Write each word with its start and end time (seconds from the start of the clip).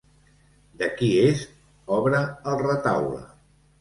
De 0.79 0.87
qui 1.01 1.09
és 1.25 1.43
obra 1.99 2.23
el 2.53 2.59
retaule? 2.67 3.23